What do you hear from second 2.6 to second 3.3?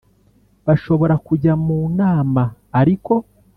ariko